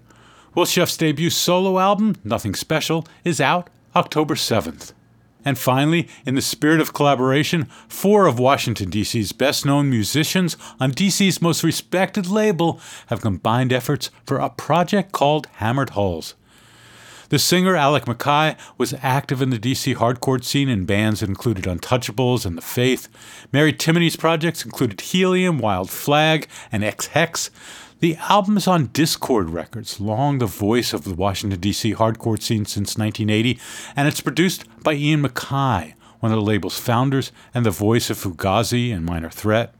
Will 0.55 0.63
Sheff's 0.63 0.95
debut 0.95 1.29
solo 1.29 1.77
album, 1.77 2.15
Nothing 2.23 2.55
Special, 2.55 3.05
is 3.25 3.41
out 3.41 3.69
October 3.97 4.35
7th. 4.35 4.93
And 5.43 5.57
finally, 5.57 6.07
in 6.25 6.35
the 6.35 6.41
spirit 6.41 6.79
of 6.79 6.93
collaboration, 6.93 7.65
four 7.89 8.27
of 8.27 8.39
Washington, 8.39 8.89
D.C.'s 8.89 9.33
best 9.33 9.65
known 9.65 9.89
musicians 9.89 10.55
on 10.79 10.91
D.C.'s 10.91 11.41
most 11.41 11.65
respected 11.65 12.27
label 12.27 12.79
have 13.07 13.19
combined 13.19 13.73
efforts 13.73 14.09
for 14.25 14.37
a 14.37 14.49
project 14.49 15.11
called 15.11 15.47
Hammered 15.55 15.89
Hulls. 15.89 16.35
The 17.31 17.39
singer 17.39 17.77
Alec 17.77 18.07
MacKaye 18.07 18.57
was 18.77 18.93
active 19.01 19.41
in 19.41 19.51
the 19.51 19.57
DC 19.57 19.95
hardcore 19.95 20.43
scene 20.43 20.67
in 20.67 20.83
bands 20.83 21.21
that 21.21 21.29
included 21.29 21.63
Untouchables 21.63 22.45
and 22.45 22.57
The 22.57 22.61
Faith. 22.61 23.07
Mary 23.53 23.71
Timony's 23.71 24.17
projects 24.17 24.65
included 24.65 24.99
Helium, 24.99 25.57
Wild 25.57 25.89
Flag, 25.89 26.49
and 26.73 26.83
X 26.83 27.07
Hex. 27.07 27.49
The 28.01 28.17
album 28.17 28.57
is 28.57 28.67
on 28.67 28.89
Dischord 28.89 29.49
Records, 29.49 30.01
long 30.01 30.39
the 30.39 30.45
voice 30.45 30.91
of 30.91 31.05
the 31.05 31.13
Washington, 31.13 31.57
D.C. 31.61 31.95
hardcore 31.95 32.41
scene 32.41 32.65
since 32.65 32.97
1980, 32.97 33.57
and 33.95 34.09
it's 34.09 34.19
produced 34.19 34.65
by 34.83 34.95
Ian 34.95 35.23
MacKaye, 35.23 35.93
one 36.19 36.33
of 36.33 36.37
the 36.37 36.43
label's 36.43 36.81
founders 36.81 37.31
and 37.53 37.65
the 37.65 37.71
voice 37.71 38.09
of 38.09 38.17
Fugazi 38.17 38.93
and 38.93 39.05
Minor 39.05 39.29
Threat. 39.29 39.73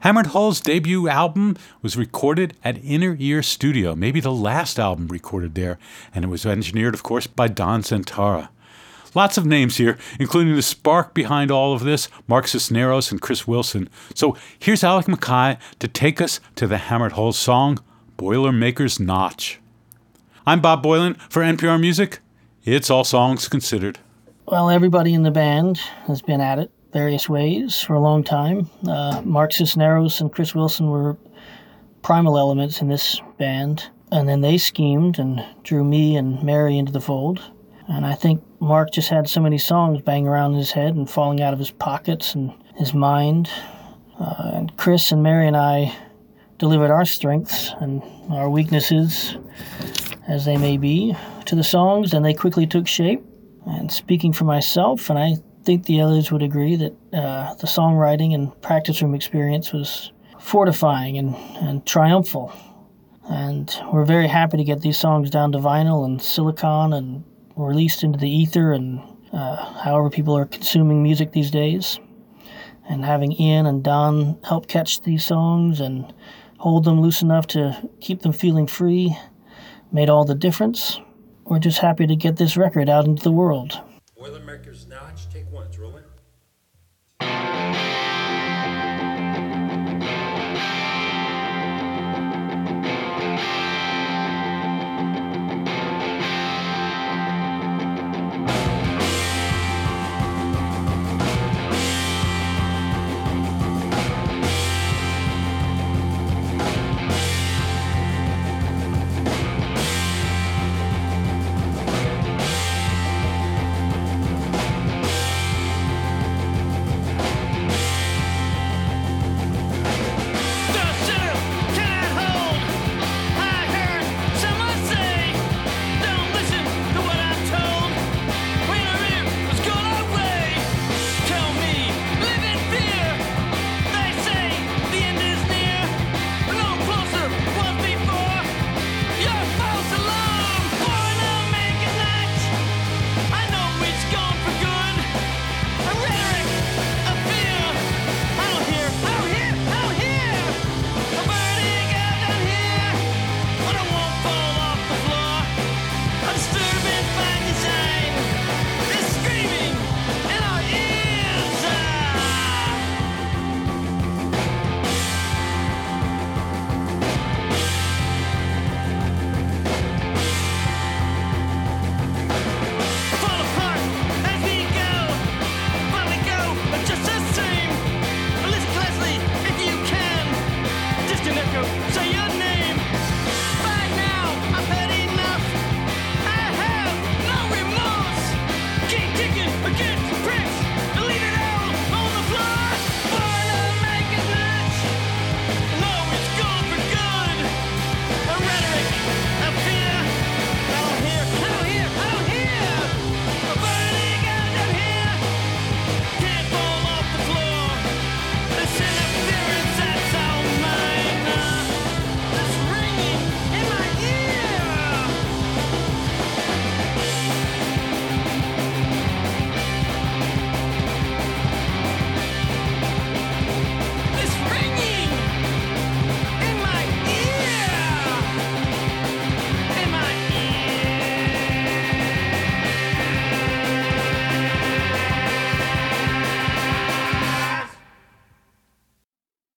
Hammered 0.00 0.28
Hull's 0.28 0.60
debut 0.60 1.08
album 1.08 1.56
was 1.82 1.96
recorded 1.96 2.54
at 2.62 2.82
Inner 2.84 3.16
Ear 3.18 3.42
Studio, 3.42 3.94
maybe 3.94 4.20
the 4.20 4.32
last 4.32 4.78
album 4.78 5.08
recorded 5.08 5.54
there, 5.54 5.78
and 6.14 6.24
it 6.24 6.28
was 6.28 6.44
engineered, 6.46 6.94
of 6.94 7.02
course, 7.02 7.26
by 7.26 7.48
Don 7.48 7.82
Zientara. 7.82 8.48
Lots 9.14 9.38
of 9.38 9.46
names 9.46 9.78
here, 9.78 9.96
including 10.20 10.54
the 10.54 10.62
spark 10.62 11.14
behind 11.14 11.50
all 11.50 11.72
of 11.72 11.84
this, 11.84 12.08
Mark 12.28 12.46
Cisneros 12.46 13.10
and 13.10 13.20
Chris 13.20 13.46
Wilson. 13.46 13.88
So 14.14 14.36
here's 14.58 14.84
Alec 14.84 15.06
MacKaye 15.06 15.58
to 15.78 15.88
take 15.88 16.20
us 16.20 16.38
to 16.56 16.66
the 16.66 16.76
Hammered 16.76 17.12
Hull 17.12 17.32
song, 17.32 17.78
Boilermaker's 18.18 19.00
Notch. 19.00 19.58
I'm 20.46 20.60
Bob 20.60 20.84
Boilen 20.84 21.18
for 21.30 21.42
NPR 21.42 21.80
Music. 21.80 22.20
It's 22.64 22.90
All 22.90 23.04
Songs 23.04 23.48
Considered. 23.48 23.98
Well, 24.44 24.68
everybody 24.68 25.14
in 25.14 25.22
the 25.22 25.30
band 25.30 25.78
has 26.06 26.20
been 26.20 26.40
at 26.42 26.58
it 26.58 26.70
various 26.96 27.28
ways 27.28 27.82
for 27.82 27.92
a 27.92 28.00
long 28.00 28.24
time. 28.24 28.70
Uh, 28.88 29.20
Mark 29.22 29.52
and 29.60 30.32
Chris 30.32 30.54
Wilson 30.54 30.88
were 30.88 31.18
primal 32.00 32.38
elements 32.38 32.80
in 32.80 32.88
this 32.88 33.20
band, 33.36 33.90
and 34.10 34.26
then 34.26 34.40
they 34.40 34.56
schemed 34.56 35.18
and 35.18 35.44
drew 35.62 35.84
me 35.84 36.16
and 36.16 36.42
Mary 36.42 36.78
into 36.78 36.92
the 36.92 37.00
fold. 37.00 37.42
And 37.86 38.06
I 38.06 38.14
think 38.14 38.42
Mark 38.60 38.92
just 38.92 39.10
had 39.10 39.28
so 39.28 39.42
many 39.42 39.58
songs 39.58 40.00
banging 40.00 40.26
around 40.26 40.52
in 40.52 40.58
his 40.58 40.72
head 40.72 40.94
and 40.94 41.08
falling 41.08 41.42
out 41.42 41.52
of 41.52 41.58
his 41.58 41.70
pockets 41.70 42.34
and 42.34 42.50
his 42.76 42.94
mind. 42.94 43.50
Uh, 44.18 44.52
and 44.54 44.76
Chris 44.78 45.12
and 45.12 45.22
Mary 45.22 45.46
and 45.46 45.56
I 45.56 45.94
delivered 46.56 46.90
our 46.90 47.04
strengths 47.04 47.72
and 47.80 48.02
our 48.30 48.48
weaknesses, 48.48 49.36
as 50.26 50.46
they 50.46 50.56
may 50.56 50.78
be, 50.78 51.14
to 51.44 51.54
the 51.54 51.62
songs, 51.62 52.14
and 52.14 52.24
they 52.24 52.32
quickly 52.32 52.66
took 52.66 52.86
shape. 52.86 53.22
And 53.66 53.92
speaking 53.92 54.32
for 54.32 54.44
myself, 54.44 55.10
and 55.10 55.18
I 55.18 55.34
think 55.66 55.84
the 55.84 56.00
others 56.00 56.30
would 56.30 56.42
agree 56.42 56.76
that 56.76 56.92
uh, 57.12 57.54
the 57.54 57.66
songwriting 57.66 58.32
and 58.34 58.62
practice 58.62 59.02
room 59.02 59.14
experience 59.14 59.72
was 59.72 60.12
fortifying 60.38 61.18
and, 61.18 61.34
and 61.56 61.84
triumphal. 61.84 62.52
And 63.28 63.74
we're 63.92 64.04
very 64.04 64.28
happy 64.28 64.56
to 64.58 64.64
get 64.64 64.80
these 64.80 64.96
songs 64.96 65.28
down 65.28 65.50
to 65.52 65.58
vinyl 65.58 66.04
and 66.04 66.22
silicon 66.22 66.92
and 66.92 67.24
released 67.56 68.04
into 68.04 68.18
the 68.18 68.30
ether 68.30 68.72
and 68.72 69.00
uh, 69.32 69.56
however 69.82 70.08
people 70.08 70.38
are 70.38 70.46
consuming 70.46 71.02
music 71.02 71.32
these 71.32 71.50
days. 71.50 71.98
And 72.88 73.04
having 73.04 73.32
Ian 73.32 73.66
and 73.66 73.82
Don 73.82 74.38
help 74.44 74.68
catch 74.68 75.02
these 75.02 75.24
songs 75.24 75.80
and 75.80 76.14
hold 76.58 76.84
them 76.84 77.00
loose 77.00 77.22
enough 77.22 77.48
to 77.48 77.88
keep 78.00 78.22
them 78.22 78.32
feeling 78.32 78.68
free 78.68 79.16
made 79.90 80.08
all 80.08 80.24
the 80.24 80.36
difference. 80.36 81.00
We're 81.44 81.58
just 81.58 81.78
happy 81.78 82.06
to 82.06 82.14
get 82.14 82.36
this 82.36 82.56
record 82.56 82.88
out 82.88 83.06
into 83.06 83.24
the 83.24 83.32
world. 83.32 83.80